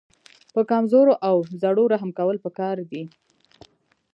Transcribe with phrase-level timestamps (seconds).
[0.53, 3.03] په کمزورو او زړو رحم کول پکار دي.